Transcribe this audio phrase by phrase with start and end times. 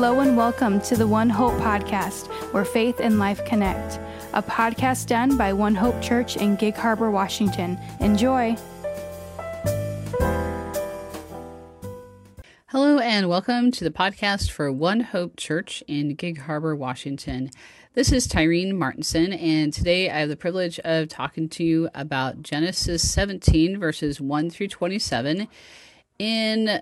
[0.00, 4.00] Hello and welcome to the One Hope podcast, where faith and life connect.
[4.32, 7.78] A podcast done by One Hope Church in Gig Harbor, Washington.
[8.00, 8.56] Enjoy.
[12.68, 17.50] Hello and welcome to the podcast for One Hope Church in Gig Harbor, Washington.
[17.92, 22.40] This is Tyrean Martinson, and today I have the privilege of talking to you about
[22.40, 25.46] Genesis 17, verses 1 through 27,
[26.18, 26.80] in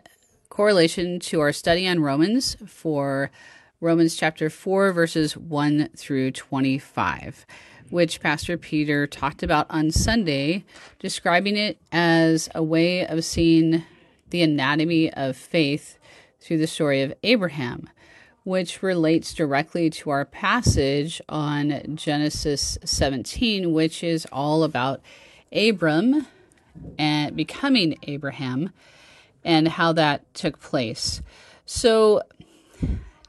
[0.48, 3.30] correlation to our study on Romans for
[3.80, 7.46] Romans chapter 4, verses 1 through 25,
[7.90, 10.64] which Pastor Peter talked about on Sunday,
[10.98, 13.84] describing it as a way of seeing
[14.30, 15.98] the anatomy of faith
[16.40, 17.88] through the story of Abraham,
[18.44, 25.02] which relates directly to our passage on Genesis 17, which is all about
[25.52, 26.26] Abram
[26.98, 28.70] and becoming Abraham
[29.44, 31.22] and how that took place.
[31.66, 32.22] So,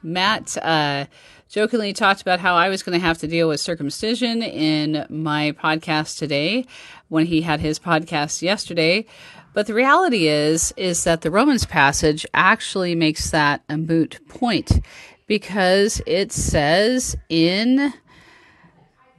[0.01, 1.05] Matt uh,
[1.49, 5.51] jokingly talked about how I was going to have to deal with circumcision in my
[5.51, 6.65] podcast today
[7.09, 9.05] when he had his podcast yesterday.
[9.53, 14.79] But the reality is is that the Romans passage actually makes that a moot point
[15.27, 17.93] because it says in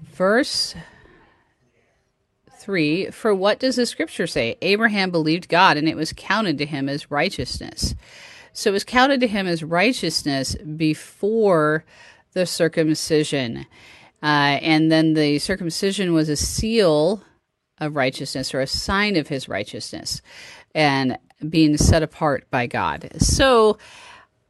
[0.00, 0.74] verse
[2.60, 4.56] 3 For what does the scripture say?
[4.62, 7.94] Abraham believed God, and it was counted to him as righteousness.
[8.52, 11.84] So it was counted to him as righteousness before
[12.32, 13.66] the circumcision.
[14.22, 17.24] Uh, and then the circumcision was a seal
[17.78, 20.20] of righteousness or a sign of his righteousness
[20.74, 23.08] and being set apart by God.
[23.18, 23.78] So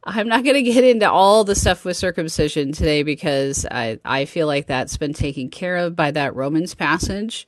[0.03, 4.25] I'm not going to get into all the stuff with circumcision today because I, I
[4.25, 7.47] feel like that's been taken care of by that Romans passage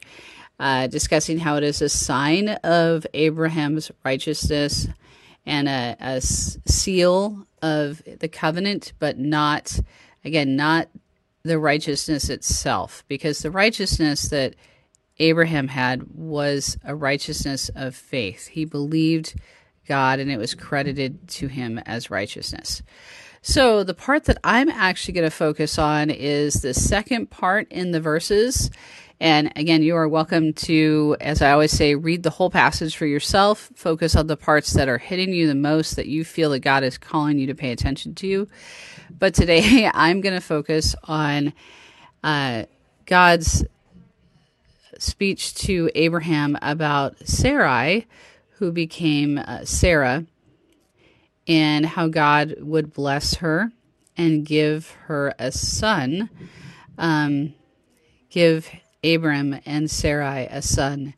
[0.63, 4.87] uh, discussing how it is a sign of Abraham's righteousness
[5.45, 9.77] and a, a seal of the covenant, but not,
[10.23, 10.87] again, not
[11.43, 14.55] the righteousness itself, because the righteousness that
[15.17, 18.47] Abraham had was a righteousness of faith.
[18.47, 19.35] He believed
[19.85, 22.81] God and it was credited to him as righteousness.
[23.41, 27.91] So, the part that I'm actually going to focus on is the second part in
[27.91, 28.71] the verses.
[29.23, 33.05] And again, you are welcome to, as I always say, read the whole passage for
[33.05, 33.71] yourself.
[33.73, 36.83] Focus on the parts that are hitting you the most that you feel that God
[36.83, 38.49] is calling you to pay attention to.
[39.17, 41.53] But today, I'm going to focus on
[42.21, 42.65] uh,
[43.05, 43.63] God's
[44.99, 48.05] speech to Abraham about Sarai,
[48.57, 50.25] who became uh, Sarah,
[51.47, 53.71] and how God would bless her
[54.17, 56.29] and give her a son,
[56.97, 57.53] um,
[58.29, 58.69] give
[59.03, 61.13] Abram and Sarai a son.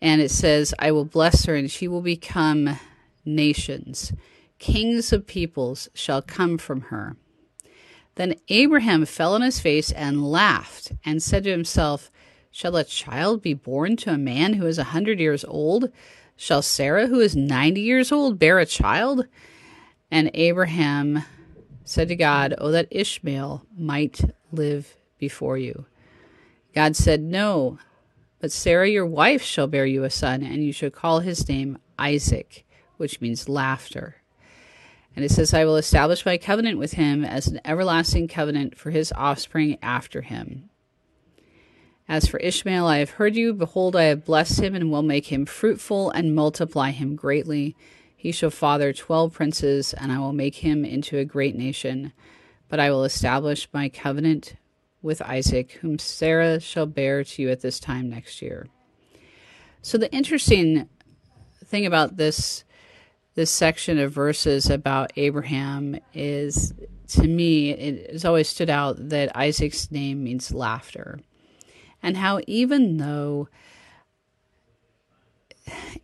[0.00, 2.78] And it says, I will bless her, and she will become
[3.24, 4.12] nations.
[4.58, 7.16] Kings of peoples shall come from her.
[8.16, 12.10] Then Abraham fell on his face and laughed, and said to himself,
[12.50, 15.90] Shall a child be born to a man who is a hundred years old?
[16.36, 19.26] Shall Sarah, who is ninety years old, bear a child?
[20.10, 21.24] And Abraham
[21.84, 25.86] said to God, Oh, that Ishmael might live before you.
[26.74, 27.78] God said, No,
[28.40, 31.78] but Sarah, your wife, shall bear you a son, and you shall call his name
[31.98, 32.64] Isaac,
[32.96, 34.16] which means laughter.
[35.14, 38.90] And it says, I will establish my covenant with him as an everlasting covenant for
[38.90, 40.70] his offspring after him.
[42.08, 43.52] As for Ishmael, I have heard you.
[43.52, 47.76] Behold, I have blessed him and will make him fruitful and multiply him greatly.
[48.16, 52.12] He shall father twelve princes, and I will make him into a great nation.
[52.68, 54.54] But I will establish my covenant
[55.02, 58.68] with Isaac, whom Sarah shall bear to you at this time next year.
[59.82, 60.88] So the interesting
[61.64, 62.64] thing about this
[63.34, 66.74] this section of verses about Abraham is
[67.08, 71.18] to me it has always stood out that Isaac's name means laughter
[72.02, 73.48] and how even though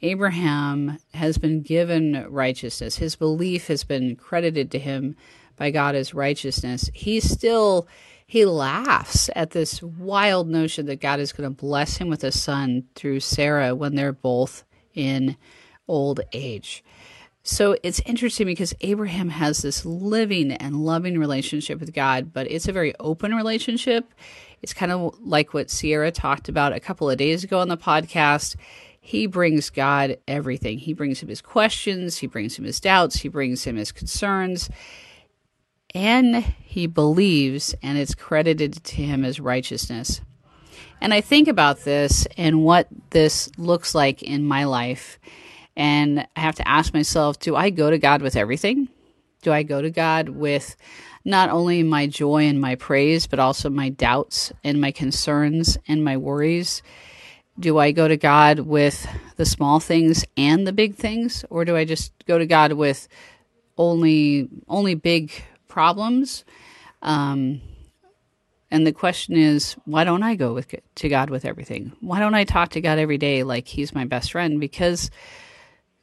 [0.00, 5.16] Abraham has been given righteousness, his belief has been credited to him
[5.56, 7.88] by God as righteousness, he still
[8.30, 12.30] he laughs at this wild notion that God is going to bless him with a
[12.30, 15.34] son through Sarah when they're both in
[15.88, 16.84] old age.
[17.42, 22.68] So it's interesting because Abraham has this living and loving relationship with God, but it's
[22.68, 24.12] a very open relationship.
[24.60, 27.78] It's kind of like what Sierra talked about a couple of days ago on the
[27.78, 28.56] podcast.
[29.00, 30.76] He brings God everything.
[30.76, 34.68] He brings him his questions, he brings him his doubts, he brings him his concerns,
[35.94, 40.20] and he believes, and it's credited to him as righteousness.
[41.00, 45.18] And I think about this and what this looks like in my life.
[45.76, 48.88] And I have to ask myself do I go to God with everything?
[49.42, 50.76] Do I go to God with
[51.24, 56.04] not only my joy and my praise, but also my doubts and my concerns and
[56.04, 56.82] my worries?
[57.58, 59.06] Do I go to God with
[59.36, 63.08] the small things and the big things, or do I just go to God with
[63.76, 65.32] only only big
[65.68, 66.44] problems?
[67.02, 67.60] Um,
[68.70, 71.92] and the question is, why don't I go with to God with everything?
[72.00, 74.60] Why don't I talk to God every day like He's my best friend?
[74.60, 75.10] Because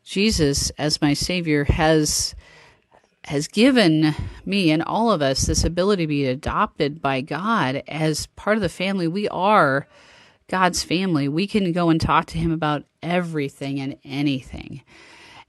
[0.04, 2.36] Jesus, as my Savior, has
[3.26, 4.14] has given
[4.46, 8.62] me and all of us this ability to be adopted by God as part of
[8.62, 9.08] the family.
[9.08, 9.88] We are
[10.48, 11.28] God's family.
[11.28, 14.84] We can go and talk to Him about everything and anything.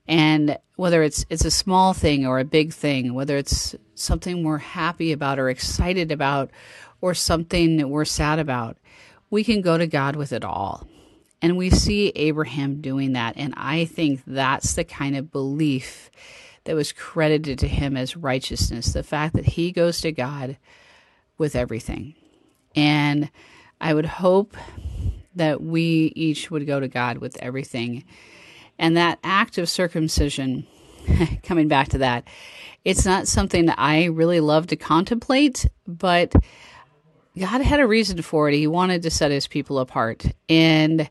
[0.09, 4.59] And whether it's it's a small thing or a big thing, whether it's something we're
[4.59, 6.51] happy about or excited about
[7.01, 8.77] or something that we're sad about,
[9.31, 10.87] we can go to God with it all.
[11.43, 13.37] And we see Abraham doing that.
[13.37, 16.11] And I think that's the kind of belief
[16.65, 20.57] that was credited to him as righteousness the fact that he goes to God
[21.39, 22.15] with everything.
[22.75, 23.31] And
[23.81, 24.57] I would hope
[25.35, 28.05] that we each would go to God with everything.
[28.79, 30.67] And that act of circumcision,
[31.43, 32.29] coming back to that,
[32.85, 36.35] it's not something that I really love to contemplate, but
[37.39, 38.55] God had a reason for it.
[38.55, 40.25] He wanted to set his people apart.
[40.49, 41.11] And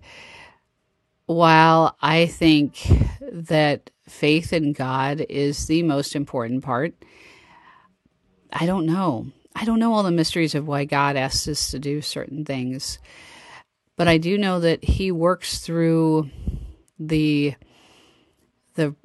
[1.26, 2.88] while I think
[3.32, 6.94] that faith in God is the most important part,
[8.54, 9.28] I don't know.
[9.56, 13.00] I don't know all the mysteries of why God asks us to do certain things.
[13.96, 16.30] But I do know that he works through
[17.00, 17.56] the
[18.76, 18.96] the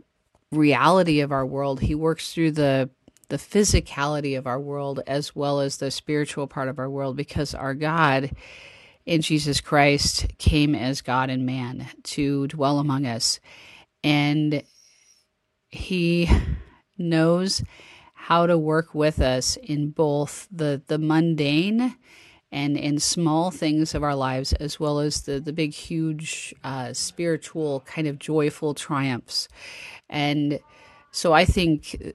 [0.50, 1.80] reality of our world.
[1.80, 2.90] He works through the
[3.28, 7.54] the physicality of our world as well as the spiritual part of our world because
[7.54, 8.32] our God
[9.06, 13.40] in Jesus Christ came as God and man to dwell among us.
[14.02, 14.62] And
[15.68, 16.28] he
[16.98, 17.62] knows
[18.14, 21.96] how to work with us in both the, the mundane
[22.52, 26.92] and in small things of our lives, as well as the, the big, huge uh,
[26.92, 29.48] spiritual kind of joyful triumphs.
[30.08, 30.60] And
[31.12, 32.14] so I think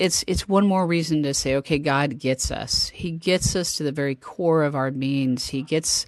[0.00, 2.88] it's it's one more reason to say, okay, God gets us.
[2.88, 5.48] He gets us to the very core of our beings.
[5.48, 6.06] He gets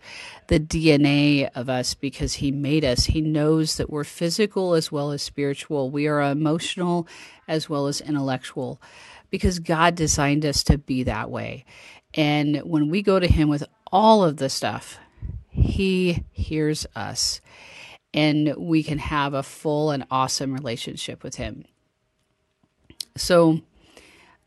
[0.48, 3.04] the DNA of us because He made us.
[3.04, 5.90] He knows that we're physical as well as spiritual.
[5.90, 7.06] We are emotional
[7.46, 8.80] as well as intellectual
[9.30, 11.66] because God designed us to be that way.
[12.14, 14.98] And when we go to Him with all of the stuff,
[15.48, 17.40] He hears us
[18.14, 21.64] and we can have a full and awesome relationship with Him.
[23.16, 23.60] So,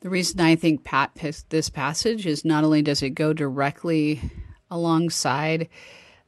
[0.01, 4.21] the reason I think Pat picked this passage is not only does it go directly
[4.69, 5.67] alongside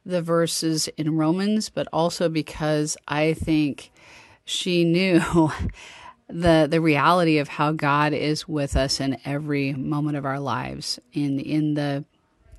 [0.04, 3.92] the verses in Romans, but also because I think
[4.44, 5.52] she knew
[6.28, 10.98] the the reality of how God is with us in every moment of our lives,
[11.12, 12.04] in in the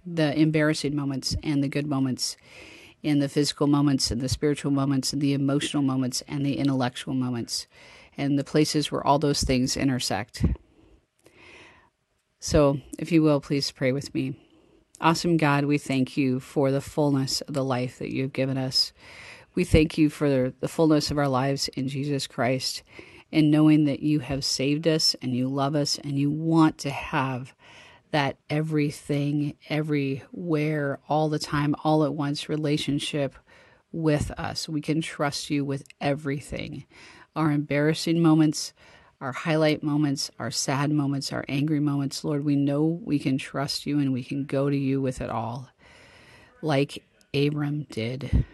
[0.06, 2.36] the embarrassing moments and the good moments,
[3.04, 7.13] in the physical moments and the spiritual moments and the emotional moments and the intellectual
[7.13, 7.68] moments,
[8.18, 10.45] and the places where all those things intersect.
[12.39, 14.39] So, if you will, please pray with me.
[15.01, 18.94] Awesome God, we thank you for the fullness of the life that you've given us.
[19.56, 22.83] We thank you for the fullness of our lives in Jesus Christ
[23.31, 26.90] and knowing that you have saved us and you love us and you want to
[26.90, 27.54] have
[28.12, 33.36] that everything, everywhere, all the time, all at once relationship
[33.92, 34.68] with us.
[34.68, 36.86] We can trust you with everything.
[37.36, 38.74] Our embarrassing moments,
[39.21, 42.24] our highlight moments, our sad moments, our angry moments.
[42.24, 45.30] Lord, we know we can trust you and we can go to you with it
[45.30, 45.69] all,
[46.62, 48.45] like Abram did,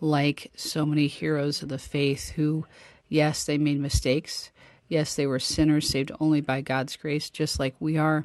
[0.00, 2.66] like so many heroes of the faith who,
[3.10, 4.50] yes, they made mistakes.
[4.88, 8.24] Yes, they were sinners saved only by God's grace, just like we are.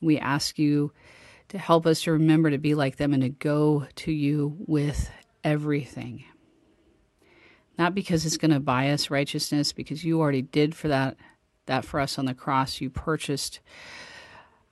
[0.00, 0.90] We ask you
[1.50, 5.08] to help us to remember to be like them and to go to you with
[5.44, 6.24] everything
[7.78, 11.16] not because it's going to buy us righteousness, because you already did for that
[11.66, 12.80] that for us on the cross.
[12.80, 13.60] You purchased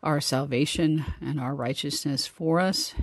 [0.02, 2.94] our salvation and our righteousness for us.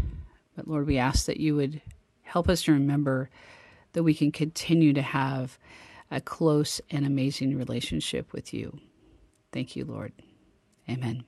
[0.55, 1.81] But Lord, we ask that you would
[2.23, 3.29] help us to remember
[3.93, 5.59] that we can continue to have
[6.11, 8.79] a close and amazing relationship with you.
[9.51, 10.13] Thank you, Lord.
[10.89, 11.23] Amen.